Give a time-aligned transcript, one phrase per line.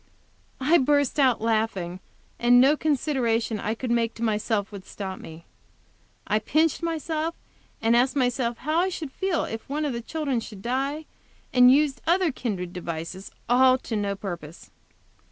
[0.59, 1.99] I burst out laughing,
[2.39, 5.45] and no consideration I could make to myself would stop me.
[6.25, 7.35] I pinched myself,
[7.83, 11.05] asked myself how I should feel if one of the children should die,
[11.53, 14.71] and used other kindred devices all to no purpose.